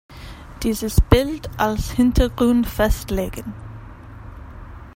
[0.63, 3.53] Dieses Bild als Hintergrund festlegen.